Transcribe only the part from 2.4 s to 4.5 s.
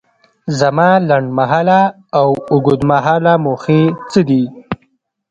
اوږد مهاله موخې څه دي؟